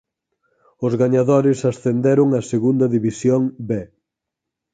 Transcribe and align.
Os 0.85 0.93
gañadores 1.01 1.59
ascenderon 1.71 2.27
a 2.39 2.41
Segunda 2.51 2.85
División 2.95 3.41
B. 3.69 3.71